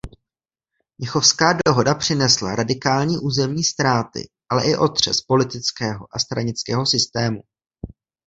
[0.97, 7.43] Mnichovská dohoda přinesla radikální územní ztráty ale i otřes politického a stranického systému.